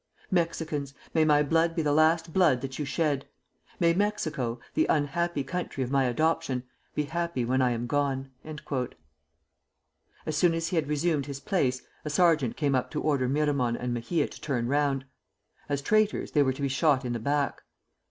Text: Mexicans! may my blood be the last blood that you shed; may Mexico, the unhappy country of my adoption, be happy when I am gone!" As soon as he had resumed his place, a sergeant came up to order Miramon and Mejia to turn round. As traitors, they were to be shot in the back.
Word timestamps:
Mexicans! 0.31 0.95
may 1.13 1.23
my 1.23 1.43
blood 1.43 1.75
be 1.75 1.83
the 1.83 1.93
last 1.93 2.33
blood 2.33 2.61
that 2.61 2.79
you 2.79 2.85
shed; 2.85 3.27
may 3.79 3.93
Mexico, 3.93 4.59
the 4.73 4.87
unhappy 4.87 5.43
country 5.43 5.83
of 5.83 5.91
my 5.91 6.05
adoption, 6.05 6.63
be 6.95 7.03
happy 7.03 7.45
when 7.45 7.61
I 7.61 7.69
am 7.69 7.85
gone!" 7.85 8.31
As 10.25 10.35
soon 10.35 10.55
as 10.55 10.69
he 10.69 10.75
had 10.75 10.87
resumed 10.89 11.27
his 11.27 11.39
place, 11.39 11.83
a 12.03 12.09
sergeant 12.09 12.57
came 12.57 12.73
up 12.73 12.89
to 12.89 12.99
order 13.03 13.29
Miramon 13.29 13.77
and 13.77 13.93
Mejia 13.93 14.27
to 14.29 14.41
turn 14.41 14.65
round. 14.67 15.05
As 15.69 15.83
traitors, 15.83 16.31
they 16.31 16.41
were 16.41 16.53
to 16.53 16.63
be 16.63 16.67
shot 16.67 17.05
in 17.05 17.13
the 17.13 17.19
back. 17.19 17.61